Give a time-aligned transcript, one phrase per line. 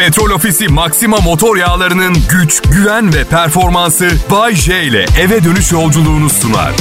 [0.00, 6.30] Petrol Ofisi Maxima motor yağlarının güç, güven ve performansı Bay J ile eve dönüş yolculuğunu
[6.30, 6.72] sunar.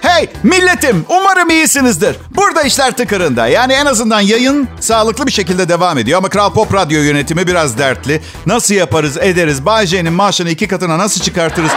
[0.00, 2.16] Hey milletim umarım iyisinizdir.
[2.36, 3.46] Burada işler tıkırında.
[3.46, 6.18] Yani en azından yayın sağlıklı bir şekilde devam ediyor.
[6.18, 8.22] Ama Kral Pop Radyo yönetimi biraz dertli.
[8.46, 9.66] Nasıl yaparız ederiz?
[9.66, 11.70] Bay J'nin maaşını iki katına nasıl çıkartırız?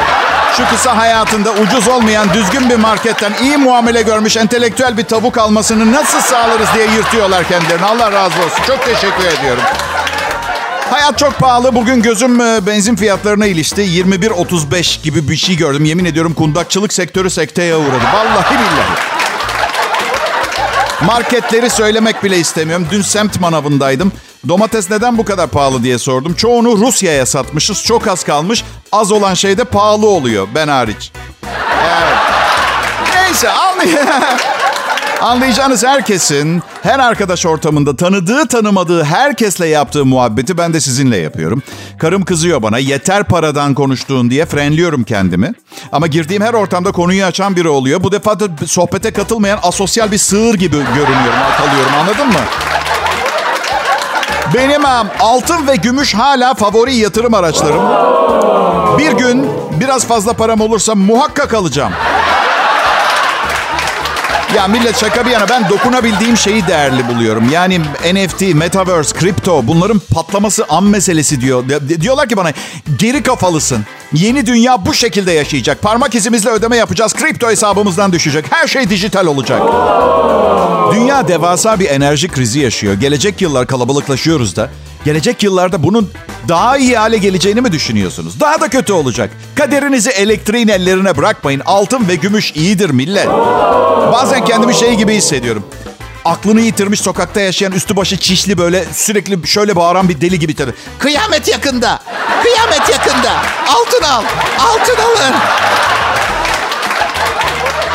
[0.58, 5.92] Şu kısa hayatında ucuz olmayan düzgün bir marketten iyi muamele görmüş entelektüel bir tavuk almasını
[5.92, 7.86] nasıl sağlarız diye yırtıyorlar kendilerini.
[7.86, 8.64] Allah razı olsun.
[8.68, 9.63] Çok teşekkür ediyorum.
[10.90, 11.76] Hayat çok pahalı.
[11.76, 13.82] Bugün gözüm e, benzin fiyatlarına ilişti.
[13.82, 15.86] 21.35 gibi bir şey gördüm.
[15.86, 18.05] Yemin ediyorum kundakçılık sektörü sekteye uğradı.
[18.13, 19.16] Vallahi billahi.
[21.05, 22.88] Marketleri söylemek bile istemiyorum.
[22.91, 24.12] Dün semt manavındaydım.
[24.48, 26.34] Domates neden bu kadar pahalı diye sordum.
[26.34, 27.84] Çoğunu Rusya'ya satmışız.
[27.84, 28.63] Çok az kalmış.
[28.91, 30.48] Az olan şey de pahalı oluyor.
[30.55, 31.12] Ben hariç.
[31.84, 32.18] Evet.
[33.16, 33.99] Neyse anlayın.
[35.21, 41.63] Anlayacağınız herkesin her arkadaş ortamında tanıdığı tanımadığı herkesle yaptığı muhabbeti ben de sizinle yapıyorum.
[41.99, 45.54] Karım kızıyor bana yeter paradan konuştuğun diye frenliyorum kendimi.
[45.91, 48.04] Ama girdiğim her ortamda konuyu açan biri oluyor.
[48.04, 52.40] Bu defa da sohbete katılmayan asosyal bir sığır gibi görünüyorum, kalıyorum anladın mı?
[54.54, 54.82] Benim
[55.20, 57.82] altın ve gümüş hala favori yatırım araçlarım.
[58.98, 59.48] Bir gün
[59.79, 61.91] biraz fazla param olursa muhakkak alacağım.
[64.56, 67.50] Ya millet şaka bir yana ben dokunabildiğim şeyi değerli buluyorum.
[67.51, 67.79] Yani
[68.13, 71.63] NFT, Metaverse, kripto bunların patlaması an meselesi diyor.
[72.01, 72.51] Diyorlar ki bana
[72.97, 73.85] geri kafalısın.
[74.13, 75.81] Yeni dünya bu şekilde yaşayacak.
[75.81, 77.13] Parmak izimizle ödeme yapacağız.
[77.13, 78.46] Kripto hesabımızdan düşecek.
[78.50, 79.62] Her şey dijital olacak.
[80.91, 82.94] Dünya devasa bir enerji krizi yaşıyor.
[82.94, 84.69] Gelecek yıllar kalabalıklaşıyoruz da.
[85.06, 86.12] Gelecek yıllarda bunun
[86.47, 88.40] daha iyi hale geleceğini mi düşünüyorsunuz?
[88.40, 89.30] Daha da kötü olacak.
[89.56, 91.62] Kaderinizi elektriğin ellerine bırakmayın.
[91.66, 93.28] Altın ve gümüş iyidir millet.
[94.12, 95.63] Bazen kendimi şey gibi hissediyorum.
[96.25, 100.74] Aklını yitirmiş sokakta yaşayan üstü başı çişli böyle sürekli şöyle bağıran bir deli gibi tabii.
[101.00, 102.00] Kıyamet yakında.
[102.44, 103.31] Kıyamet yakında.
[103.68, 104.24] Altın al.
[104.59, 105.36] Altın alın.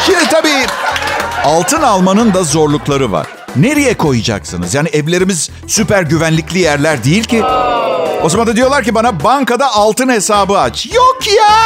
[0.07, 0.67] Şimdi tabii
[1.45, 3.27] altın almanın da zorlukları var.
[3.57, 4.75] Nereye koyacaksınız?
[4.75, 7.45] Yani evlerimiz süper güvenlikli yerler değil ki.
[8.23, 10.87] O zaman da diyorlar ki bana bankada altın hesabı aç.
[10.95, 11.57] Yok ya.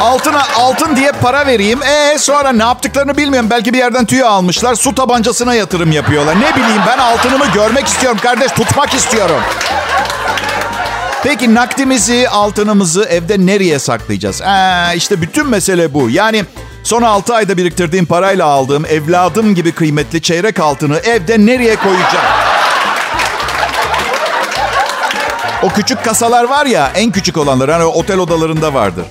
[0.00, 1.82] Altına altın diye para vereyim.
[1.82, 3.50] E sonra ne yaptıklarını bilmiyorum.
[3.50, 4.74] Belki bir yerden tüy almışlar.
[4.74, 6.40] Su tabancasına yatırım yapıyorlar.
[6.40, 8.52] Ne bileyim ben altınımı görmek istiyorum kardeş.
[8.52, 9.40] Tutmak istiyorum.
[11.22, 14.40] Peki nakdimizi, altınımızı evde nereye saklayacağız?
[14.40, 16.10] Ee, işte bütün mesele bu.
[16.10, 16.44] Yani
[16.82, 22.26] son 6 ayda biriktirdiğim parayla aldığım evladım gibi kıymetli çeyrek altını evde nereye koyacağım?
[25.62, 29.04] O küçük kasalar var ya en küçük olanlar hani otel odalarında vardır.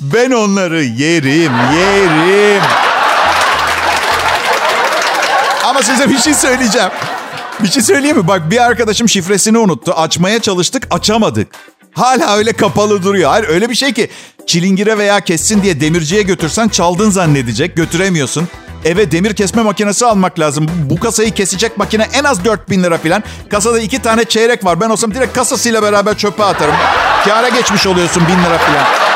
[0.00, 2.62] Ben onları yerim, yerim.
[5.64, 6.90] Ama size bir şey söyleyeceğim.
[7.62, 8.28] Bir şey söyleyeyim mi?
[8.28, 9.92] Bak bir arkadaşım şifresini unuttu.
[9.92, 11.48] Açmaya çalıştık, açamadık.
[11.92, 13.30] Hala öyle kapalı duruyor.
[13.30, 14.08] Hayır öyle bir şey ki
[14.46, 17.76] çilingire veya kessin diye demirciye götürsen çaldın zannedecek.
[17.76, 18.48] Götüremiyorsun.
[18.84, 20.66] Eve demir kesme makinesi almak lazım.
[20.90, 23.22] Bu kasayı kesecek makine en az 4000 lira falan.
[23.50, 24.80] Kasada iki tane çeyrek var.
[24.80, 26.74] Ben olsam direkt kasasıyla beraber çöpe atarım.
[27.24, 29.07] Kâra geçmiş oluyorsun bin lira falan.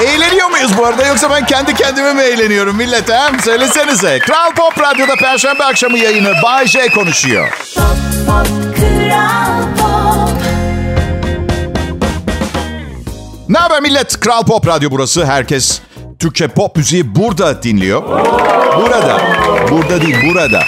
[0.00, 3.10] Eğleniyor muyuz bu arada yoksa ben kendi kendime mi eğleniyorum millet?
[3.44, 4.18] Söylesenize.
[4.18, 7.48] Kral Pop Radyo'da Perşembe akşamı yayını Bay J konuşuyor.
[7.74, 7.84] Pop,
[8.26, 10.38] pop, Kral Pop.
[13.48, 14.20] Ne haber millet?
[14.20, 15.26] Kral Pop Radyo burası.
[15.26, 15.80] Herkes
[16.18, 18.02] Türkçe pop müziği burada dinliyor.
[18.76, 19.20] Burada.
[19.70, 20.62] Burada değil, burada.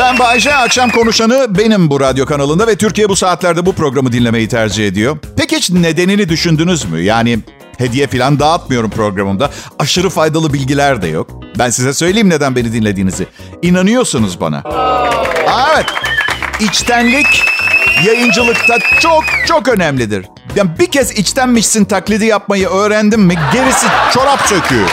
[0.00, 4.48] Ben Bayece akşam konuşanı benim bu radyo kanalında ve Türkiye bu saatlerde bu programı dinlemeyi
[4.48, 5.18] tercih ediyor.
[5.36, 7.00] Peki hiç nedenini düşündünüz mü?
[7.00, 7.38] Yani
[7.78, 9.50] hediye falan dağıtmıyorum programımda.
[9.78, 11.30] Aşırı faydalı bilgiler de yok.
[11.58, 13.26] Ben size söyleyeyim neden beni dinlediğinizi.
[13.62, 14.58] İnanıyorsunuz bana.
[14.58, 15.86] Aa, evet.
[16.60, 17.44] İçtenlik
[18.06, 20.26] yayıncılıkta çok çok önemlidir.
[20.56, 24.86] Yani bir kez içtenmişsin taklidi yapmayı öğrendim mi gerisi çorap söküğü.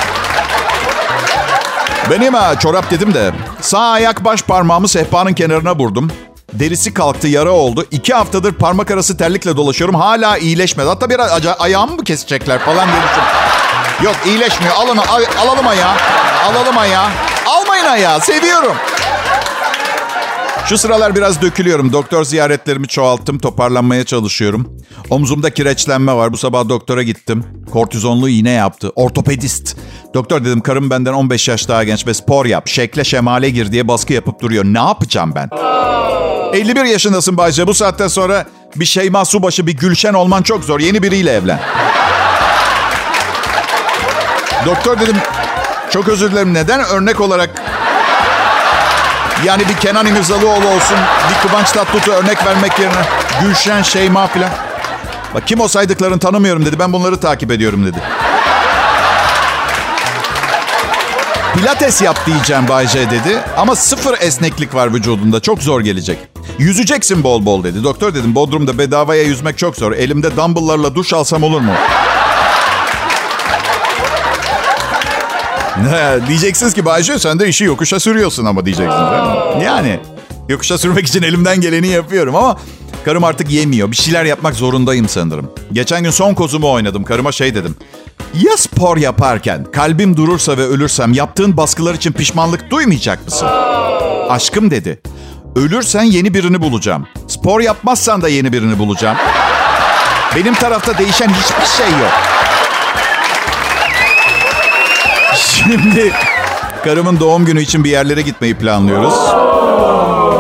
[2.11, 3.31] Benim ha çorap dedim de
[3.61, 6.11] sağ ayak baş parmağımı sehpanın kenarına vurdum.
[6.59, 7.85] Derisi kalktı, yara oldu.
[7.91, 9.95] İki haftadır parmak arası terlikle dolaşıyorum.
[9.95, 10.87] Hala iyileşmedi.
[10.87, 11.19] Hatta bir
[11.63, 13.01] ayağımı mı kesecekler falan diye
[14.03, 14.73] Yok iyileşmiyor.
[14.75, 15.95] Alın, al, alalım ayağı.
[16.45, 17.09] Alalım ayağı.
[17.47, 18.21] Almayın ayağı.
[18.21, 18.75] Seviyorum.
[20.65, 21.93] Şu sıralar biraz dökülüyorum.
[21.93, 23.39] Doktor ziyaretlerimi çoğalttım.
[23.39, 24.77] Toparlanmaya çalışıyorum.
[25.09, 26.33] Omzumda kireçlenme var.
[26.33, 27.45] Bu sabah doktora gittim.
[27.71, 28.91] Kortizonlu iğne yaptı.
[28.95, 29.77] Ortopedist.
[30.13, 32.67] Doktor dedim karım benden 15 yaş daha genç ve spor yap.
[32.67, 34.63] Şekle şemale gir diye baskı yapıp duruyor.
[34.65, 35.49] Ne yapacağım ben?
[36.53, 37.67] 51 yaşındasın Bayce.
[37.67, 38.45] Bu saatten sonra
[38.75, 40.79] bir Şeyma Subaşı, bir Gülşen olman çok zor.
[40.79, 41.59] Yeni biriyle evlen.
[44.65, 45.15] Doktor dedim
[45.89, 46.53] Çok özür dilerim.
[46.53, 47.49] Neden örnek olarak
[49.45, 50.97] yani bir Kenan İmirzalıoğlu olsun,
[51.29, 53.01] bir Kıvanç Tatlıtuğ örnek vermek yerine
[53.41, 54.49] Gülşen, Şeyma filan.
[55.35, 56.79] Bak kim o saydıklarını tanımıyorum dedi.
[56.79, 57.97] Ben bunları takip ediyorum dedi.
[61.55, 63.39] Pilates yap diyeceğim Bayce dedi.
[63.57, 65.39] Ama sıfır esneklik var vücudunda.
[65.39, 66.32] Çok zor gelecek.
[66.57, 67.83] Yüzeceksin bol bol dedi.
[67.83, 69.91] Doktor dedim Bodrum'da bedavaya yüzmek çok zor.
[69.91, 71.71] Elimde dumbbell'larla duş alsam olur mu?
[76.27, 78.99] Diyeceksiniz ki Bayce sen de işi yokuşa sürüyorsun ama diyeceksiniz.
[79.63, 79.99] Yani
[80.49, 82.57] yokuşa sürmek için elimden geleni yapıyorum ama
[83.05, 83.91] karım artık yemiyor.
[83.91, 85.51] Bir şeyler yapmak zorundayım sanırım.
[85.71, 87.03] Geçen gün son kozumu oynadım.
[87.03, 87.75] Karıma şey dedim.
[88.33, 93.47] Ya spor yaparken kalbim durursa ve ölürsem yaptığın baskılar için pişmanlık duymayacak mısın?
[94.29, 95.01] Aşkım dedi.
[95.55, 97.07] Ölürsen yeni birini bulacağım.
[97.27, 99.17] Spor yapmazsan da yeni birini bulacağım.
[100.35, 102.11] Benim tarafta değişen hiçbir şey yok.
[105.35, 106.13] Şimdi
[106.83, 109.13] karımın doğum günü için bir yerlere gitmeyi planlıyoruz.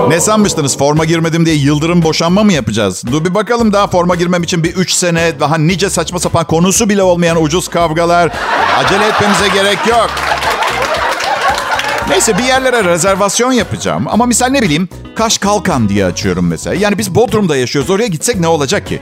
[0.07, 0.77] Ne sanmıştınız?
[0.77, 3.03] Forma girmedim diye yıldırım boşanma mı yapacağız?
[3.11, 6.89] Dur bir bakalım daha forma girmem için bir 3 sene daha nice saçma sapan konusu
[6.89, 8.31] bile olmayan ucuz kavgalar.
[8.77, 10.09] Acele etmemize gerek yok.
[12.09, 14.05] Neyse bir yerlere rezervasyon yapacağım.
[14.09, 16.75] Ama misal ne bileyim Kaş Kalkan diye açıyorum mesela.
[16.75, 17.89] Yani biz Bodrum'da yaşıyoruz.
[17.91, 19.01] Oraya gitsek ne olacak ki?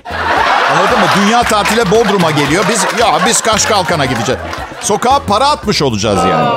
[0.72, 1.06] Anladın mı?
[1.22, 2.64] Dünya tatile Bodrum'a geliyor.
[2.70, 4.42] Biz ya biz Kaş Kalkan'a gideceğiz.
[4.82, 6.50] Sokağa para atmış olacağız yani.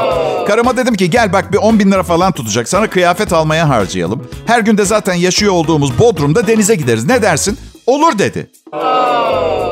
[0.46, 2.69] Karıma dedim ki gel bak bir 10 bin lira falan tutacak.
[2.69, 4.29] Sana kıyafet almaya harcayalım.
[4.47, 7.05] Her günde zaten yaşıyor olduğumuz Bodrum'da denize gideriz.
[7.06, 7.58] Ne dersin?
[7.87, 8.50] Olur dedi.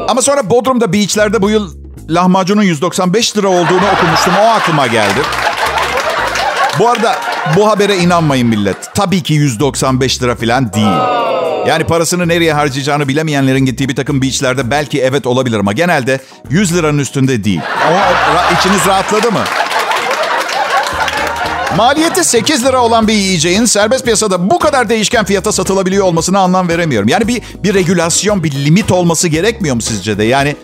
[0.09, 1.75] Ama sonra Bodrum'da beachlerde bu yıl
[2.09, 4.33] lahmacunun 195 lira olduğunu okumuştum.
[4.41, 5.21] O aklıma geldi.
[6.79, 7.17] Bu arada
[7.57, 8.77] bu habere inanmayın millet.
[8.95, 11.23] Tabii ki 195 lira falan değil.
[11.67, 16.21] Yani parasını nereye harcayacağını bilemeyenlerin gittiği bir takım beachlerde belki evet olabilir ama genelde
[16.51, 17.61] 100 liranın üstünde değil.
[17.87, 18.01] Ama
[18.59, 19.45] içiniz rahatladı mı?
[21.77, 26.69] Maliyeti 8 lira olan bir yiyeceğin serbest piyasada bu kadar değişken fiyata satılabiliyor olmasına anlam
[26.69, 27.09] veremiyorum.
[27.09, 30.25] Yani bir, bir regülasyon, bir limit olması gerekmiyor mu sizce de?
[30.25, 30.57] Yani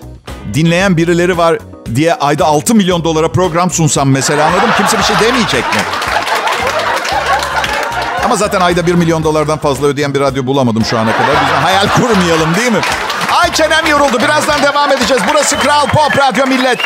[0.55, 1.59] dinleyen birileri var
[1.95, 4.71] diye ayda 6 milyon dolara program sunsam mesela anladım.
[4.77, 5.81] Kimse bir şey demeyecek mi?
[8.25, 11.31] Ama zaten ayda 1 milyon dolardan fazla ödeyen bir radyo bulamadım şu ana kadar.
[11.31, 12.81] Biz hayal kurmayalım değil mi?
[13.43, 14.19] Ay çenem yoruldu.
[14.19, 15.23] Birazdan devam edeceğiz.
[15.31, 16.79] Burası Kral Pop Radyo Millet.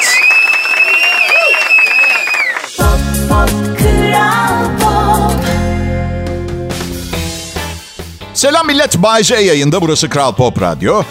[2.77, 2.87] Pop,
[3.29, 5.33] pop, Kral Pop.
[8.35, 8.97] Selam millet.
[8.99, 9.83] Bay J yayında.
[9.83, 11.03] Burası Kral Pop Radyo.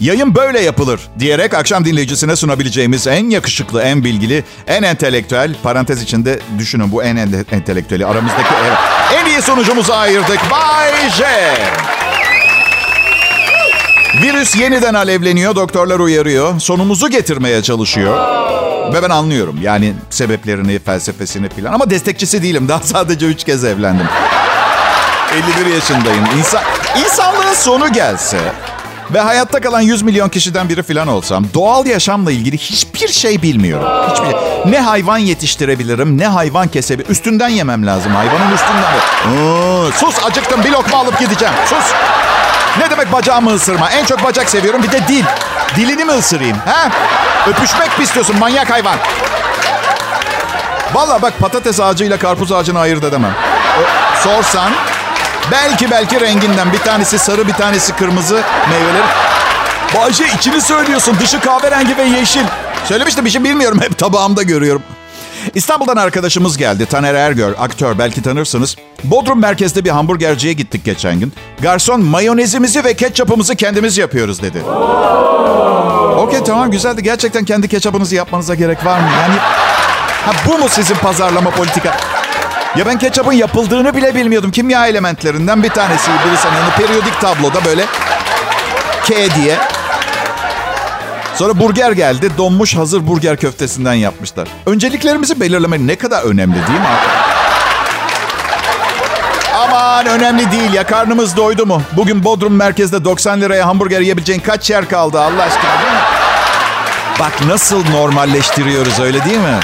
[0.00, 6.40] Yayın böyle yapılır diyerek akşam dinleyicisine sunabileceğimiz en yakışıklı, en bilgili, en entelektüel, parantez içinde
[6.58, 7.16] düşünün bu en
[7.52, 8.78] entelektüeli aramızdaki evet,
[9.14, 10.40] en iyi sunucumuzu ayırdık.
[10.50, 11.24] Bay J.
[14.22, 16.60] Virüs yeniden alevleniyor, doktorlar uyarıyor.
[16.60, 18.18] Sonumuzu getirmeye çalışıyor.
[18.94, 21.72] Ve ben anlıyorum yani sebeplerini, felsefesini falan.
[21.72, 22.68] Ama destekçisi değilim.
[22.68, 24.06] Daha sadece üç kez evlendim.
[25.60, 26.24] 51 yaşındayım.
[26.38, 26.62] İnsan,
[27.04, 28.38] insanlığın sonu gelse
[29.14, 33.88] ve hayatta kalan 100 milyon kişiden biri falan olsam doğal yaşamla ilgili hiçbir şey bilmiyorum.
[34.10, 34.40] Hiçbir şey.
[34.66, 37.12] Ne hayvan yetiştirebilirim ne hayvan kesebilirim.
[37.12, 38.92] Üstünden yemem lazım hayvanın üstünden.
[39.42, 41.54] Oo, sus acıktım bir lokma alıp gideceğim.
[41.66, 41.92] Sus.
[42.78, 43.90] Ne demek bacağımı ısırma?
[43.90, 45.24] En çok bacak seviyorum bir de dil.
[45.76, 46.56] Dilini mi ısırayım?
[46.66, 46.90] Ha?
[47.48, 48.96] Öpüşmek mi istiyorsun manyak hayvan?
[50.94, 53.34] Valla bak patates ağacıyla karpuz ağacını ayırt edemem.
[54.22, 54.70] Sorsan
[55.52, 56.72] Belki belki renginden.
[56.72, 58.40] Bir tanesi sarı bir tanesi kırmızı
[58.70, 59.04] meyveleri.
[59.96, 61.16] Bayce içini söylüyorsun.
[61.20, 62.44] Dışı kahverengi ve yeşil.
[62.84, 63.80] Söylemiştim bir şey bilmiyorum.
[63.80, 64.82] Hep tabağımda görüyorum.
[65.54, 66.86] İstanbul'dan arkadaşımız geldi.
[66.86, 68.76] Taner Ergör, aktör belki tanırsınız.
[69.04, 71.32] Bodrum merkezde bir hamburgerciye gittik geçen gün.
[71.60, 74.58] Garson mayonezimizi ve ketçapımızı kendimiz yapıyoruz dedi.
[76.16, 77.02] Okey tamam güzeldi.
[77.02, 79.06] Gerçekten kendi ketçapınızı yapmanıza gerek var mı?
[79.20, 79.34] Yani
[80.26, 81.96] ha, bu mu sizin pazarlama politika?
[82.76, 84.50] Ya ben ketçapın yapıldığını bile bilmiyordum.
[84.50, 86.10] Kimya elementlerinden bir tanesi.
[86.26, 87.84] Birisi hani periyodik tabloda böyle
[89.04, 89.58] K diye.
[91.34, 92.30] Sonra burger geldi.
[92.38, 94.48] Donmuş hazır burger köftesinden yapmışlar.
[94.66, 96.86] Önceliklerimizi belirlemek ne kadar önemli değil mi?
[99.56, 100.86] Aman önemli değil ya.
[100.86, 101.82] Karnımız doydu mu?
[101.96, 106.00] Bugün Bodrum merkezde 90 liraya hamburger yiyebileceğin kaç yer kaldı Allah aşkına değil mi?
[107.20, 109.60] Bak nasıl normalleştiriyoruz öyle değil mi?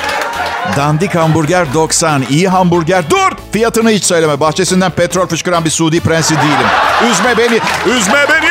[0.77, 2.23] Dandik hamburger 90.
[2.31, 3.11] iyi hamburger.
[3.11, 3.33] Dur!
[3.53, 4.41] Fiyatını hiç söyleme.
[4.41, 6.67] Bahçesinden petrol fışkıran bir Suudi prensi değilim.
[7.11, 7.61] Üzme beni.
[7.97, 8.47] Üzme beni.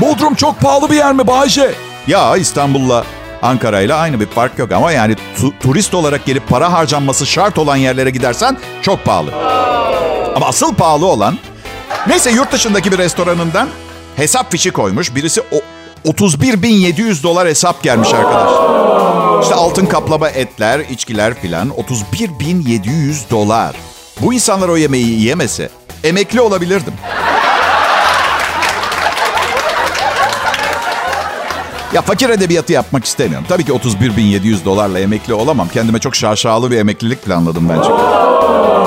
[0.00, 1.74] Bodrum çok pahalı bir yer mi Bayce?
[2.06, 3.04] Ya İstanbul'la
[3.42, 7.58] Ankara ile aynı bir fark yok ama yani tu- turist olarak gelip para harcanması şart
[7.58, 9.30] olan yerlere gidersen çok pahalı.
[10.36, 11.38] Ama asıl pahalı olan
[12.06, 13.68] neyse yurt dışındaki bir restoranından
[14.16, 15.14] hesap fişi koymuş.
[15.14, 15.56] Birisi o
[16.10, 18.50] 31.700 dolar hesap gelmiş arkadaş.
[19.42, 23.76] İşte altın kaplama etler, içkiler filan 31.700 dolar.
[24.20, 25.68] Bu insanlar o yemeği yemese
[26.04, 26.94] emekli olabilirdim.
[31.92, 33.46] Ya fakir edebiyatı yapmak istemiyorum.
[33.48, 35.68] Tabii ki 31.700 dolarla emekli olamam.
[35.68, 37.90] Kendime çok şaşalı bir emeklilik planladım bence.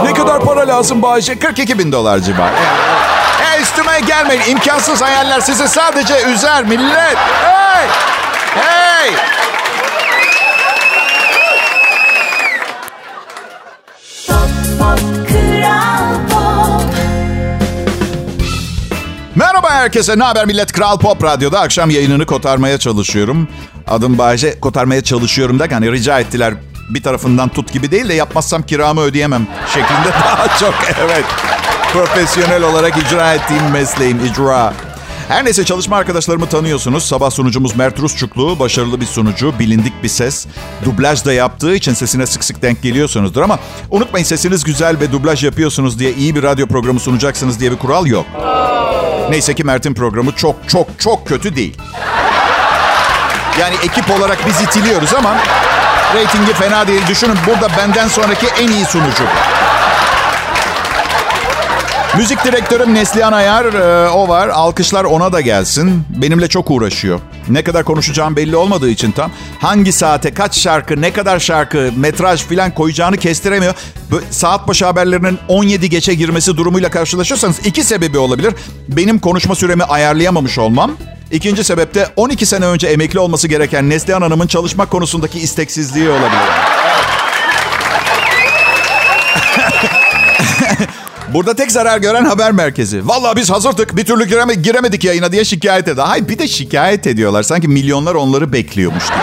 [0.04, 1.40] Ne kadar para lazım Bayce?
[1.40, 2.56] 42 bin dolar civarı.
[3.40, 4.42] Hey üstüme gelmeyin.
[4.50, 7.18] İmkansız hayaller sizi sadece üzer millet.
[7.18, 7.88] Hey!
[8.56, 9.37] Hey!
[19.38, 20.20] Merhaba herkese.
[20.20, 20.72] Ne haber millet?
[20.72, 23.48] Kral Pop Radyo'da akşam yayınını kotarmaya çalışıyorum.
[23.88, 24.60] Adım Bayece.
[24.60, 26.54] Kotarmaya çalışıyorum da hani rica ettiler
[26.90, 30.74] bir tarafından tut gibi değil de yapmazsam kiramı ödeyemem şeklinde daha çok
[31.06, 31.26] evet.
[31.94, 34.74] Profesyonel olarak icra ettiğim mesleğim icra.
[35.28, 37.04] Her neyse çalışma arkadaşlarımı tanıyorsunuz.
[37.04, 38.60] Sabah sunucumuz Mert Rusçuklu.
[38.60, 40.48] Başarılı bir sunucu, bilindik bir ses.
[40.86, 43.42] Dublaj da yaptığı için sesine sık sık denk geliyorsunuzdur.
[43.42, 43.60] Ama
[43.92, 48.06] unutmayın sesiniz güzel ve dublaj yapıyorsunuz diye iyi bir radyo programı sunacaksınız diye bir kural
[48.06, 48.26] yok.
[49.30, 51.78] Neyse ki Mert'in programı çok çok çok kötü değil.
[53.60, 55.36] Yani ekip olarak biz itiliyoruz ama
[56.16, 57.02] reytingi fena değil.
[57.08, 59.24] Düşünün burada benden sonraki en iyi sunucu.
[62.18, 64.48] Müzik direktörüm Neslihan Ayar, e, o var.
[64.48, 66.04] Alkışlar ona da gelsin.
[66.10, 67.20] Benimle çok uğraşıyor.
[67.50, 69.32] Ne kadar konuşacağım belli olmadığı için tam.
[69.60, 73.74] Hangi saate, kaç şarkı, ne kadar şarkı, metraj filan koyacağını kestiremiyor.
[74.12, 78.54] Böyle saat başı haberlerinin 17 geçe girmesi durumuyla karşılaşırsanız iki sebebi olabilir.
[78.88, 80.92] Benim konuşma süremi ayarlayamamış olmam.
[81.32, 86.67] İkinci sebep de 12 sene önce emekli olması gereken Neslihan Hanım'ın çalışma konusundaki isteksizliği olabilir.
[91.38, 93.08] Burada tek zarar gören haber merkezi.
[93.08, 96.08] Vallahi biz hazırdık bir türlü gireme, giremedik yayına diye şikayet ediyor.
[96.08, 97.44] Hayır bir de şikayet ediyorlar.
[97.44, 99.18] Sanki milyonlar onları bekliyormuş gibi.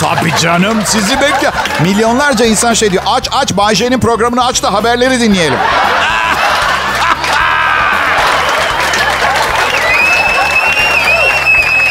[0.00, 1.52] Tabii canım sizi bekliyor.
[1.82, 3.02] Milyonlarca insan şey diyor.
[3.06, 5.58] Aç aç Bay J'nin programını aç da haberleri dinleyelim.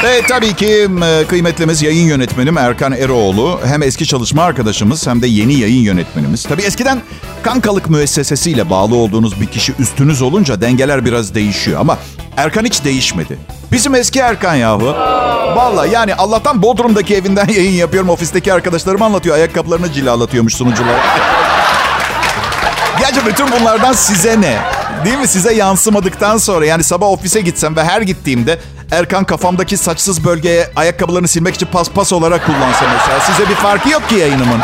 [0.03, 0.87] Ve tabii ki
[1.27, 3.59] kıymetlimiz yayın yönetmenim Erkan Eroğlu.
[3.65, 6.43] Hem eski çalışma arkadaşımız hem de yeni yayın yönetmenimiz.
[6.43, 7.01] Tabii eskiden
[7.43, 11.79] kankalık müessesesiyle bağlı olduğunuz bir kişi üstünüz olunca dengeler biraz değişiyor.
[11.79, 11.97] Ama
[12.37, 13.37] Erkan hiç değişmedi.
[13.71, 14.85] Bizim eski Erkan yahu.
[15.55, 18.09] Vallahi yani Allah'tan Bodrum'daki evinden yayın yapıyorum.
[18.09, 19.35] Ofisteki arkadaşlarım anlatıyor.
[19.35, 20.99] Ayakkabılarını cilalatıyormuş sunucular.
[22.99, 24.57] Gerçi bütün bunlardan size ne?
[25.05, 25.27] Değil mi?
[25.27, 28.59] Size yansımadıktan sonra yani sabah ofise gitsem ve her gittiğimde
[28.91, 33.19] Erkan kafamdaki saçsız bölgeye ayakkabılarını silmek için paspas olarak kullansa mesela.
[33.19, 34.59] Size bir farkı yok ki yayınımın.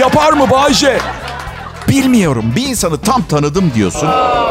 [0.00, 0.98] Yapar mı Bayce?
[1.88, 2.52] Bilmiyorum.
[2.56, 4.08] Bir insanı tam tanıdım diyorsun.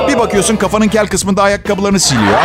[0.08, 2.40] Bir bakıyorsun kafanın kel kısmında ayakkabılarını siliyor.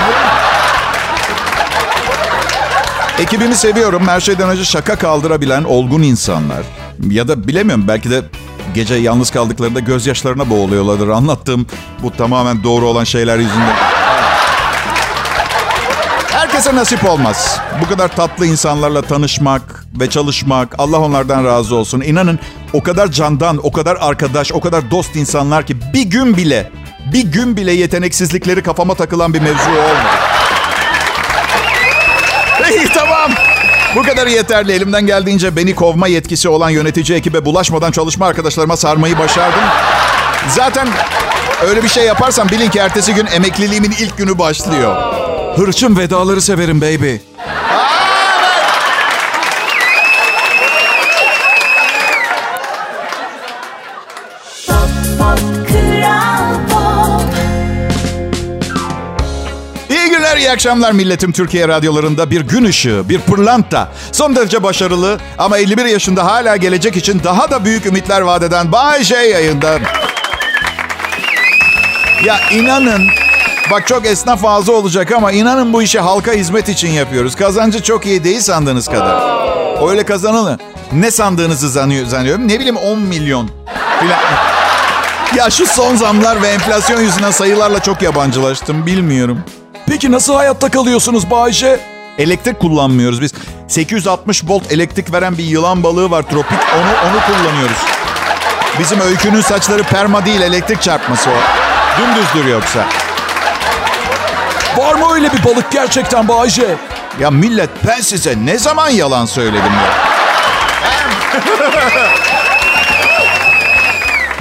[3.18, 4.08] Ekibimi seviyorum.
[4.08, 6.62] Her şeyden önce şaka kaldırabilen olgun insanlar.
[7.10, 8.22] Ya da bilemiyorum belki de
[8.74, 11.08] gece yalnız kaldıklarında gözyaşlarına boğuluyorlardır.
[11.08, 11.66] Anlattığım
[12.02, 13.89] bu tamamen doğru olan şeyler yüzünden.
[16.50, 17.59] Herkese nasip olmaz.
[17.85, 20.75] Bu kadar tatlı insanlarla tanışmak ve çalışmak.
[20.78, 22.00] Allah onlardan razı olsun.
[22.00, 22.38] İnanın
[22.73, 26.71] o kadar candan, o kadar arkadaş, o kadar dost insanlar ki bir gün bile,
[27.12, 30.09] bir gün bile yeteneksizlikleri kafama takılan bir mevzu olmadı.
[32.71, 33.30] İyi tamam.
[33.97, 34.73] Bu kadar yeterli.
[34.73, 39.64] Elimden geldiğince beni kovma yetkisi olan yönetici ekibe bulaşmadan çalışma arkadaşlarıma sarmayı başardım.
[40.49, 40.88] Zaten
[41.69, 45.19] öyle bir şey yaparsam bilin ki ertesi gün emekliliğimin ilk günü başlıyor.
[45.57, 47.16] Hırçın vedaları severim baby.
[60.50, 61.33] İyi akşamlar milletim.
[61.33, 63.88] Türkiye radyolarında bir gün ışığı, bir pırlanta.
[64.12, 68.73] Son derece başarılı ama 51 yaşında hala gelecek için daha da büyük ümitler vaat eden
[68.73, 69.78] Bay J yayında.
[72.25, 73.02] Ya inanın
[73.70, 77.36] Bak çok esnaf ağzı olacak ama inanın bu işi halka hizmet için yapıyoruz.
[77.36, 79.22] Kazancı çok iyi değil sandığınız kadar.
[79.88, 80.58] Öyle kazanılı.
[80.92, 82.48] Ne sandığınızı zannediyorum.
[82.48, 83.50] Ne bileyim 10 milyon.
[85.36, 88.86] Ya şu son zamlar ve enflasyon yüzünden sayılarla çok yabancılaştım.
[88.86, 89.40] Bilmiyorum.
[89.86, 91.80] Peki nasıl hayatta kalıyorsunuz Bayşe?
[92.18, 93.32] Elektrik kullanmıyoruz biz.
[93.68, 96.58] 860 volt elektrik veren bir yılan balığı var tropik.
[96.76, 97.78] Onu onu kullanıyoruz.
[98.78, 101.34] Bizim öykünün saçları perma değil elektrik çarpması o.
[102.00, 102.86] Dümdüzdür yoksa.
[104.76, 106.76] Var mı öyle bir balık gerçekten Bayce?
[107.20, 110.10] Ya millet ben size ne zaman yalan söyledim ya?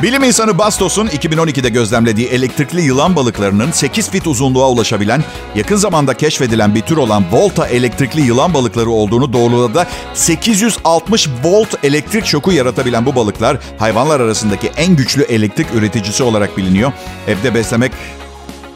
[0.01, 5.24] Bilim insanı Bastos'un 2012'de gözlemlediği elektrikli yılan balıklarının 8 fit uzunluğa ulaşabilen,
[5.55, 9.88] yakın zamanda keşfedilen bir tür olan Volta elektrikli yılan balıkları olduğunu doğruladı.
[10.13, 16.91] 860 volt elektrik şoku yaratabilen bu balıklar hayvanlar arasındaki en güçlü elektrik üreticisi olarak biliniyor.
[17.27, 17.91] Evde beslemek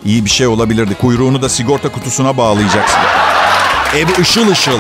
[0.06, 0.96] iyi bir şey olabilirdi.
[0.96, 3.00] Kuyruğunu da sigorta kutusuna bağlayacaksın.
[3.96, 4.80] Ev ışıl ışıl.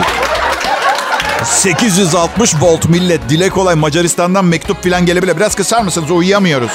[1.43, 3.29] 860 volt millet.
[3.29, 5.37] Dile kolay Macaristan'dan mektup falan gelebilir.
[5.37, 6.11] Biraz kısar mısınız?
[6.11, 6.71] Uyuyamıyoruz.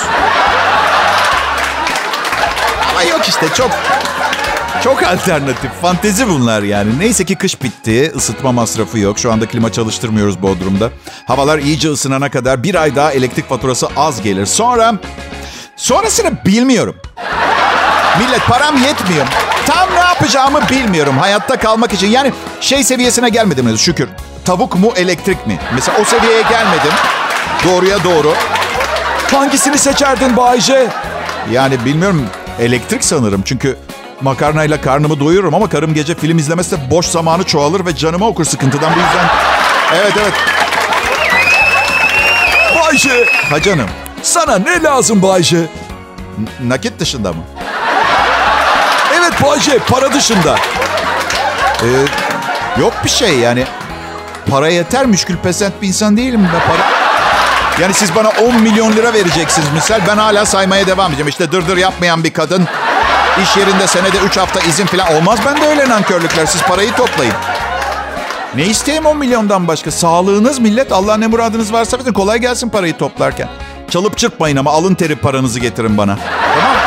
[2.91, 3.71] Ama yok işte çok
[4.85, 5.71] çok alternatif.
[5.83, 6.99] Fantezi bunlar yani.
[6.99, 8.13] Neyse ki kış bitti.
[8.17, 9.19] Isıtma masrafı yok.
[9.19, 10.91] Şu anda klima çalıştırmıyoruz Bodrum'da.
[11.27, 14.47] Havalar iyice ısınana kadar bir ay daha elektrik faturası az gelir.
[14.47, 14.95] Sonra...
[15.77, 16.97] Sonrasını bilmiyorum.
[18.19, 19.27] Millet param yetmiyor.
[19.67, 22.07] Tam ne yapacağımı bilmiyorum hayatta kalmak için.
[22.09, 24.09] Yani şey seviyesine gelmedim henüz şükür.
[24.45, 25.59] Tavuk mu elektrik mi?
[25.75, 26.93] Mesela o seviyeye gelmedim.
[27.65, 28.35] Doğruya doğru.
[29.31, 30.87] Hangisini seçerdin Bayce?
[31.53, 32.27] Yani bilmiyorum
[32.61, 33.43] elektrik sanırım.
[33.45, 33.77] Çünkü
[34.21, 38.91] makarnayla karnımı doyururum ama karım gece film izlemezse boş zamanı çoğalır ve canımı okur sıkıntıdan.
[38.95, 39.27] Bu yüzden
[39.97, 40.33] evet evet.
[42.83, 43.89] Bayce, Ha canım.
[44.23, 45.57] sana ne lazım Bayce?
[45.59, 47.43] N- nakit dışında mı?
[49.45, 50.57] Bayce, para dışında.
[51.83, 51.87] Ee,
[52.81, 53.65] yok bir şey yani.
[54.51, 56.89] Para yeter müşkül pesent bir insan değilim ben para.
[57.83, 60.01] Yani siz bana 10 milyon lira vereceksiniz misal.
[60.09, 61.29] Ben hala saymaya devam edeceğim.
[61.29, 62.69] İşte dırdır yapmayan bir kadın.
[63.43, 65.39] iş yerinde senede 3 hafta izin falan olmaz.
[65.47, 66.47] Ben de öyle nankörlükler.
[66.47, 67.35] Siz parayı toplayın.
[68.55, 69.91] Ne isteyeyim 10 milyondan başka?
[69.91, 70.93] Sağlığınız millet.
[70.93, 72.13] Allah ne muradınız varsa verin.
[72.13, 73.49] Kolay gelsin parayı toplarken.
[73.91, 76.19] Çalıp çırpmayın ama alın teri paranızı getirin bana.
[76.61, 76.78] Tamam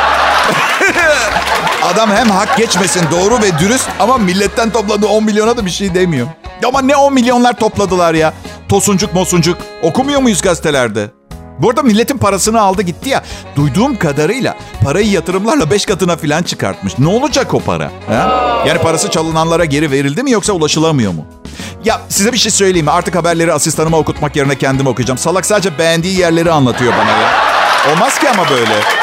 [1.82, 5.94] Adam hem hak geçmesin doğru ve dürüst ama milletten topladığı 10 milyona da bir şey
[5.94, 6.26] demiyor.
[6.66, 8.34] Ama ne 10 milyonlar topladılar ya.
[8.68, 11.10] Tosuncuk mosuncuk okumuyor muyuz gazetelerde?
[11.58, 13.22] Bu arada milletin parasını aldı gitti ya.
[13.56, 16.98] Duyduğum kadarıyla parayı yatırımlarla 5 katına falan çıkartmış.
[16.98, 17.90] Ne olacak o para?
[18.08, 18.46] Ha?
[18.66, 21.26] Yani parası çalınanlara geri verildi mi yoksa ulaşılamıyor mu?
[21.84, 22.90] Ya size bir şey söyleyeyim mi?
[22.90, 25.18] Artık haberleri asistanıma okutmak yerine kendim okuyacağım.
[25.18, 27.30] Salak sadece beğendiği yerleri anlatıyor bana ya.
[27.92, 29.01] Olmaz ki ama böyle.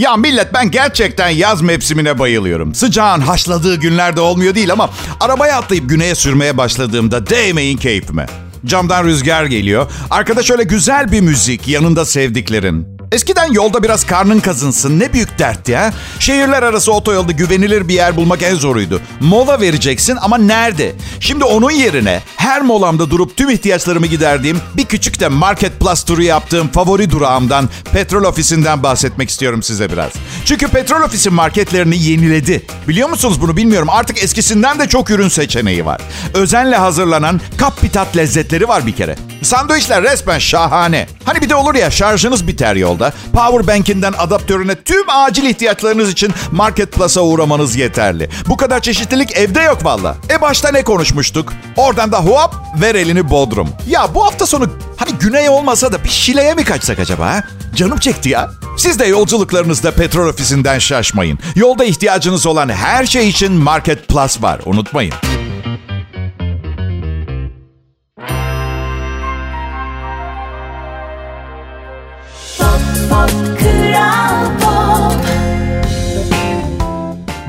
[0.00, 2.74] Ya millet ben gerçekten yaz mevsimine bayılıyorum.
[2.74, 8.26] Sıcağın haşladığı günlerde olmuyor değil ama arabaya atlayıp güneye sürmeye başladığımda değmeyin keyfime.
[8.66, 9.90] Camdan rüzgar geliyor.
[10.10, 12.99] Arkada şöyle güzel bir müzik, yanında sevdiklerin.
[13.12, 15.92] Eskiden yolda biraz karnın kazınsın ne büyük dert ya.
[16.18, 19.00] Şehirler arası otoyolda güvenilir bir yer bulmak en zoruydu.
[19.20, 20.92] Mola vereceksin ama nerede?
[21.20, 26.22] Şimdi onun yerine her molamda durup tüm ihtiyaçlarımı giderdiğim bir küçük de Market Plus turu
[26.22, 30.12] yaptığım favori durağımdan petrol ofisinden bahsetmek istiyorum size biraz.
[30.44, 32.66] Çünkü petrol ofisi marketlerini yeniledi.
[32.88, 33.88] Biliyor musunuz bunu bilmiyorum.
[33.90, 36.00] Artık eskisinden de çok ürün seçeneği var.
[36.34, 39.16] Özenle hazırlanan kapitat lezzetleri var bir kere.
[39.42, 41.06] Sandviçler resmen şahane.
[41.24, 43.12] Hani bir de olur ya şarjınız biter yolda.
[43.32, 48.30] Powerbank'inden adaptörüne tüm acil ihtiyaçlarınız için Market Plus'a uğramanız yeterli.
[48.48, 50.16] Bu kadar çeşitlilik evde yok valla.
[50.30, 51.52] E başta ne konuşmuştuk?
[51.76, 53.68] Oradan da hop ver elini Bodrum.
[53.86, 57.44] Ya bu hafta sonu hani güney olmasa da bir Şile'ye mi kaçsak acaba ha?
[57.74, 58.50] Canım çekti ya.
[58.78, 61.38] Siz de yolculuklarınızda petrol ofisinden şaşmayın.
[61.54, 64.60] Yolda ihtiyacınız olan her şey için Market Plus var.
[64.66, 65.14] Unutmayın.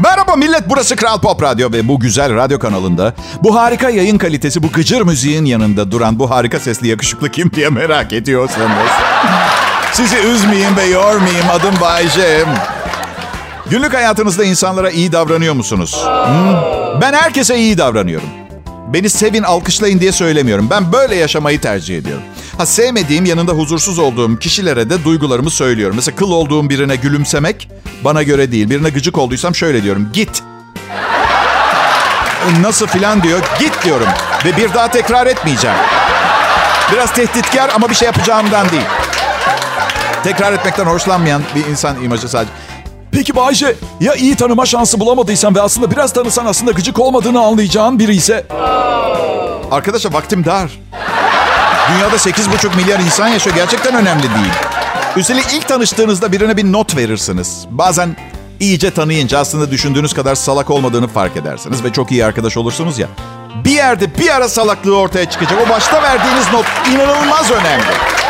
[0.04, 4.64] Merhaba millet burası Kral Pop Radyo ve bu güzel radyo kanalında bu harika yayın kalitesi
[4.64, 8.90] bu gıcır müziğin yanında duran bu harika sesli yakışıklı kim diye merak ediyorsanız.
[9.94, 12.50] Sizi üzmeyeyim ve yormayayım adım Bayece'm.
[13.70, 16.06] Günlük hayatınızda insanlara iyi davranıyor musunuz?
[16.26, 16.56] Hmm?
[17.02, 18.41] Ben herkese iyi davranıyorum.
[18.94, 20.68] Beni sevin, alkışlayın diye söylemiyorum.
[20.70, 22.24] Ben böyle yaşamayı tercih ediyorum.
[22.58, 25.96] Ha sevmediğim, yanında huzursuz olduğum kişilere de duygularımı söylüyorum.
[25.96, 27.70] Mesela kıl olduğum birine gülümsemek
[28.04, 28.70] bana göre değil.
[28.70, 30.10] Birine gıcık olduysam şöyle diyorum.
[30.14, 30.44] Git.
[32.62, 33.40] Nasıl filan diyor.
[33.60, 34.08] Git diyorum.
[34.46, 35.78] Ve bir daha tekrar etmeyeceğim.
[36.92, 38.86] Biraz tehditkar ama bir şey yapacağımdan değil.
[40.24, 42.52] Tekrar etmekten hoşlanmayan bir insan imajı sadece.
[43.12, 48.00] Peki Bayce, ya iyi tanıma şansı bulamadıysan ve aslında biraz tanısan aslında gıcık olmadığını anlayacağın
[48.00, 48.46] biri ise...
[49.72, 50.72] Arkadaşlar vaktim dar.
[51.94, 53.56] Dünyada 8,5 milyar insan yaşıyor.
[53.56, 54.54] Gerçekten önemli değil.
[55.16, 57.66] Üstelik ilk tanıştığınızda birine bir not verirsiniz.
[57.70, 58.16] Bazen
[58.60, 63.08] iyice tanıyınca aslında düşündüğünüz kadar salak olmadığını fark edersiniz ve çok iyi arkadaş olursunuz ya.
[63.66, 65.60] Bir yerde bir ara salaklığı ortaya çıkacak.
[65.68, 68.21] O başta verdiğiniz not inanılmaz önemli.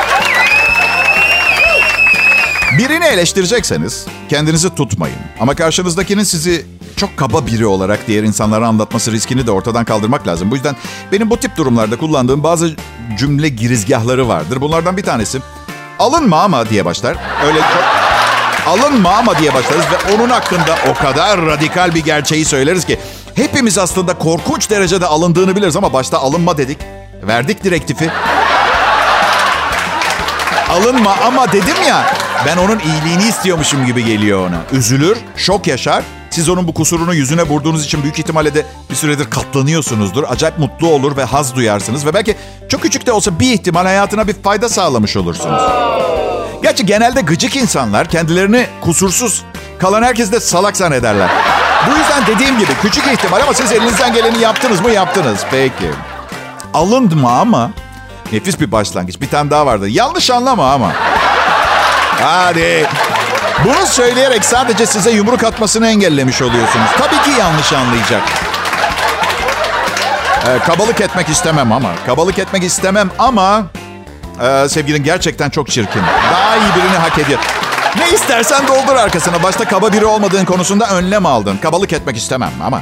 [2.78, 5.18] Birini eleştirecekseniz kendinizi tutmayın.
[5.40, 10.52] Ama karşınızdakinin sizi çok kaba biri olarak diğer insanlara anlatması riskini de ortadan kaldırmak lazım.
[10.52, 10.76] Bu yüzden
[11.12, 12.76] benim bu tip durumlarda kullandığım bazı
[13.18, 14.62] cümle girizgahları vardır.
[14.62, 15.40] Bunlardan bir tanesi
[16.00, 17.18] alınma ama diye başlar.
[17.46, 17.84] Öyle çok
[18.68, 23.00] alınma ama diye başlarız ve onun hakkında o kadar radikal bir gerçeği söyleriz ki
[23.36, 26.78] hepimiz aslında korkunç derecede alındığını biliriz ama başta alınma dedik.
[27.28, 28.12] Verdik direktifi.
[30.70, 34.62] Alınma ama dedim ya ben onun iyiliğini istiyormuşum gibi geliyor ona.
[34.72, 36.04] Üzülür, şok yaşar.
[36.30, 40.24] Siz onun bu kusurunu yüzüne vurduğunuz için büyük ihtimalle de bir süredir katlanıyorsunuzdur.
[40.30, 42.06] Acayip mutlu olur ve haz duyarsınız.
[42.06, 42.36] Ve belki
[42.70, 45.62] çok küçük de olsa bir ihtimal hayatına bir fayda sağlamış olursunuz.
[46.64, 49.44] Gerçi genelde gıcık insanlar kendilerini kusursuz,
[49.80, 51.30] kalan herkes de salak zannederler.
[51.88, 55.40] Bu yüzden dediğim gibi küçük ihtimal ama siz elinizden geleni yaptınız mı yaptınız.
[55.52, 55.92] Peki.
[56.74, 57.72] Alınma ama
[58.32, 59.22] nefis bir başlangıç.
[59.22, 59.90] Bir tane daha vardı.
[59.90, 60.92] Yanlış anlama ama.
[62.22, 62.88] Hadi.
[63.66, 66.90] Bunu söyleyerek sadece size yumruk atmasını engellemiş oluyorsunuz.
[66.98, 68.22] Tabii ki yanlış anlayacak.
[70.48, 71.90] Ee, kabalık etmek istemem ama.
[72.06, 73.64] Kabalık etmek istemem ama...
[74.42, 76.02] E, sevgilin gerçekten çok çirkin.
[76.34, 77.40] Daha iyi birini hak ediyor.
[77.98, 79.44] Ne istersen doldur arkasına.
[79.44, 81.58] Başta kaba biri olmadığın konusunda önlem aldın.
[81.58, 82.82] Kabalık etmek istemem ama...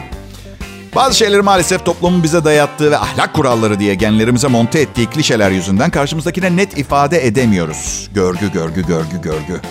[0.96, 5.90] Bazı şeyleri maalesef toplumun bize dayattığı ve ahlak kuralları diye genlerimize monte ettiği klişeler yüzünden
[5.90, 8.10] karşımızdakine net ifade edemiyoruz.
[8.14, 9.62] Görgü, görgü, görgü, görgü.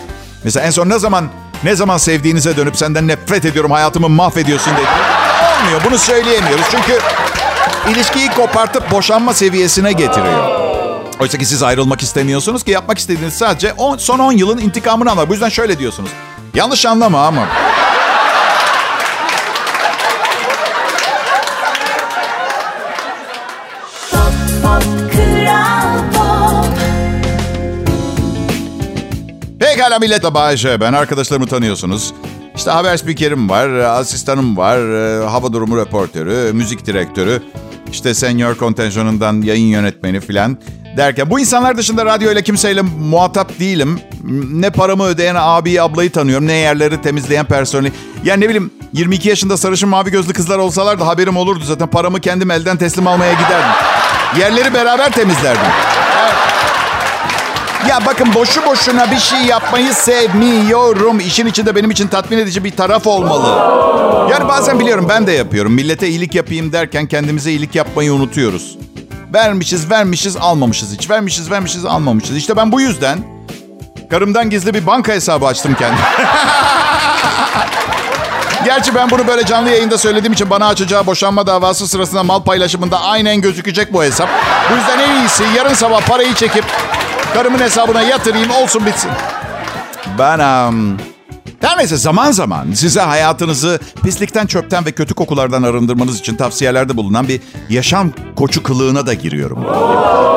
[0.44, 1.28] Mesela en son ne zaman
[1.64, 4.86] ne zaman sevdiğinize dönüp senden nefret ediyorum hayatımı mahvediyorsun dedi.
[5.60, 6.98] Olmuyor bunu söyleyemiyoruz çünkü
[7.90, 10.58] ilişkiyi kopartıp boşanma seviyesine getiriyor.
[11.20, 15.28] Oysa ki siz ayrılmak istemiyorsunuz ki yapmak istediğiniz sadece on, son 10 yılın intikamını almak.
[15.28, 16.10] Bu yüzden şöyle diyorsunuz.
[16.54, 17.48] Yanlış anlama ama
[29.88, 30.80] Pekala millet Bayece.
[30.80, 32.14] Ben arkadaşlarımı tanıyorsunuz.
[32.56, 37.42] İşte haber spikerim var, asistanım var, e, hava durumu reportörü, müzik direktörü,
[37.92, 40.58] işte senior kontenjanından yayın yönetmeni filan
[40.96, 44.00] derken bu insanlar dışında radyo ile kimseyle muhatap değilim.
[44.52, 47.92] Ne paramı ödeyen abi ablayı tanıyorum ne yerleri temizleyen personeli.
[48.24, 51.88] Yani ne bileyim 22 yaşında sarışın mavi gözlü kızlar olsalar da haberim olurdu zaten.
[51.88, 53.70] Paramı kendim elden teslim almaya giderdim.
[54.38, 55.70] Yerleri beraber temizlerdim.
[57.88, 61.20] Ya bakın boşu boşuna bir şey yapmayı sevmiyorum.
[61.20, 63.48] İşin içinde benim için tatmin edici bir taraf olmalı.
[64.30, 65.72] Yani bazen biliyorum ben de yapıyorum.
[65.72, 68.78] Millete iyilik yapayım derken kendimize iyilik yapmayı unutuyoruz.
[69.34, 71.10] Vermişiz, vermişiz, almamışız hiç.
[71.10, 72.36] Vermişiz, vermişiz, almamışız.
[72.36, 73.18] İşte ben bu yüzden
[74.10, 75.98] karımdan gizli bir banka hesabı açtım kendim.
[78.64, 83.00] Gerçi ben bunu böyle canlı yayında söylediğim için bana açacağı boşanma davası sırasında mal paylaşımında
[83.00, 84.28] aynen gözükecek bu hesap.
[84.70, 86.64] Bu yüzden en iyisi yarın sabah parayı çekip
[87.38, 89.10] Karımın hesabına yatırayım olsun bitsin.
[90.18, 90.96] Ben um,
[91.60, 97.28] her neyse zaman zaman size hayatınızı pislikten, çöpten ve kötü kokulardan arındırmanız için tavsiyelerde bulunan
[97.28, 99.64] bir yaşam koçu kılığına da giriyorum.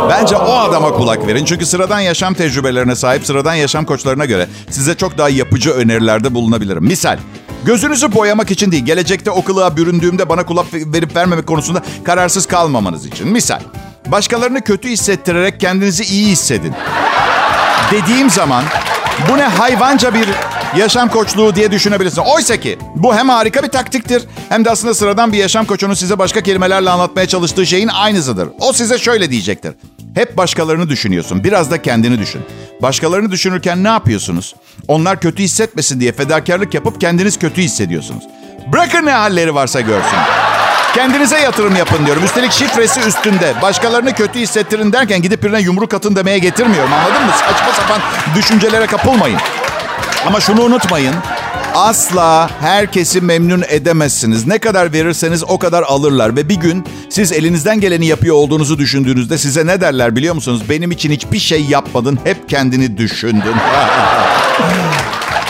[0.10, 1.46] Bence o adama kulak verin.
[1.46, 6.84] Çünkü sıradan yaşam tecrübelerine sahip sıradan yaşam koçlarına göre size çok daha yapıcı önerilerde bulunabilirim.
[6.84, 7.18] Misal,
[7.66, 13.06] gözünüzü boyamak için değil, gelecekte o kılığa büründüğümde bana kulak verip vermemek konusunda kararsız kalmamanız
[13.06, 13.28] için.
[13.28, 13.60] Misal,
[14.12, 16.74] Başkalarını kötü hissettirerek kendinizi iyi hissedin.
[17.92, 18.64] Dediğim zaman
[19.30, 20.28] bu ne hayvanca bir
[20.78, 22.22] yaşam koçluğu diye düşünebilirsin.
[22.22, 26.20] Oysa ki bu hem harika bir taktiktir hem de aslında sıradan bir yaşam koçunun size
[26.20, 28.50] başka kelimelerle anlatmaya çalıştığı şeyin aynısıdır.
[28.60, 29.74] O size şöyle diyecektir.
[30.16, 31.44] Hep başkalarını düşünüyorsun.
[31.44, 32.42] Biraz da kendini düşün.
[32.82, 34.56] Başkalarını düşünürken ne yapıyorsunuz?
[34.88, 38.24] Onlar kötü hissetmesin diye fedakarlık yapıp kendiniz kötü hissediyorsunuz.
[38.74, 40.18] Bırakın ne halleri varsa görsün.
[40.96, 42.24] Kendinize yatırım yapın diyorum.
[42.24, 43.54] Üstelik şifresi üstünde.
[43.62, 46.94] Başkalarını kötü hissettirin derken gidip birine yumruk atın demeye getirmiyorum.
[46.94, 47.32] Anladın mı?
[47.32, 48.02] Saçma sapan
[48.36, 49.40] düşüncelere kapılmayın.
[50.28, 51.16] Ama şunu unutmayın.
[51.76, 54.48] Asla herkesi memnun edemezsiniz.
[54.48, 56.36] Ne kadar verirseniz o kadar alırlar.
[56.36, 60.62] Ve bir gün siz elinizden geleni yapıyor olduğunuzu düşündüğünüzde size ne derler biliyor musunuz?
[60.70, 62.20] Benim için hiçbir şey yapmadın.
[62.24, 63.56] Hep kendini düşündün.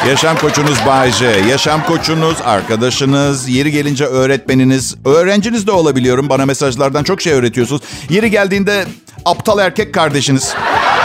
[0.07, 6.29] Yaşam koçunuz Bayce, yaşam koçunuz, arkadaşınız, yeri gelince öğretmeniniz, öğrenciniz de olabiliyorum.
[6.29, 7.81] Bana mesajlardan çok şey öğretiyorsunuz.
[8.09, 8.85] Yeri geldiğinde
[9.25, 10.53] aptal erkek kardeşiniz.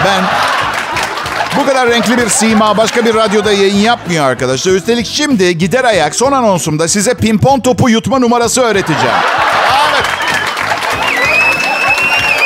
[0.04, 0.24] Ben
[1.60, 4.72] bu kadar renkli bir sima başka bir radyoda yayın yapmıyor arkadaşlar.
[4.72, 9.16] Üstelik şimdi gider ayak son anonsumda size pimpon topu yutma numarası öğreteceğim.
[9.94, 10.04] Evet.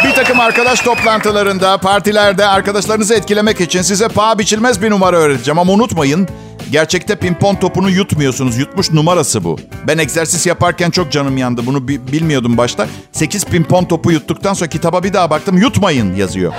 [0.05, 5.59] Bir takım arkadaş toplantılarında, partilerde arkadaşlarınızı etkilemek için size paha biçilmez bir numara öğreteceğim.
[5.59, 6.29] Ama unutmayın,
[6.71, 8.59] gerçekte pimpon topunu yutmuyorsunuz.
[8.59, 9.59] Yutmuş numarası bu.
[9.87, 11.67] Ben egzersiz yaparken çok canım yandı.
[11.67, 12.87] Bunu bilmiyordum başta.
[13.13, 15.59] 8 pimpon topu yuttuktan sonra kitaba bir daha baktım.
[15.59, 16.53] Yutmayın yazıyor.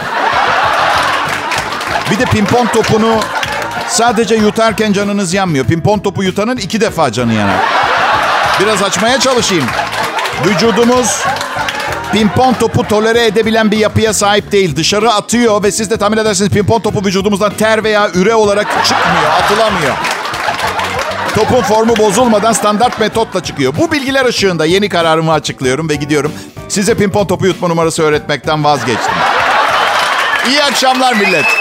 [2.12, 3.20] Bir de pimpon topunu
[3.88, 5.66] sadece yutarken canınız yanmıyor.
[5.66, 7.60] Pimpon topu yutanın iki defa canı yanar.
[8.60, 9.66] Biraz açmaya çalışayım.
[10.46, 11.24] Vücudumuz
[12.12, 14.76] pimpon topu tolere edebilen bir yapıya sahip değil.
[14.76, 19.32] Dışarı atıyor ve siz de tahmin edersiniz pimpon topu vücudumuzdan ter veya üre olarak çıkmıyor,
[19.44, 19.96] atılamıyor.
[21.36, 23.74] Topun formu bozulmadan standart metotla çıkıyor.
[23.78, 26.32] Bu bilgiler ışığında yeni kararımı açıklıyorum ve gidiyorum.
[26.70, 29.14] Size pimpon topu yutma numarası öğretmekten vazgeçtim.
[30.48, 31.61] İyi akşamlar millet.